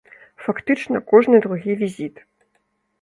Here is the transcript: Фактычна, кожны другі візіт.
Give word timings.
Фактычна, 0.45 1.01
кожны 1.13 1.43
другі 1.45 1.77
візіт. 1.83 2.15